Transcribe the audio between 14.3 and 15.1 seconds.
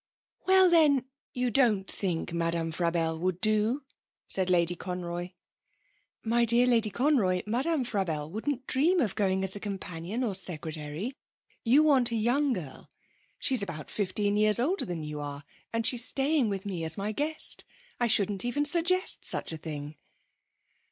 years older than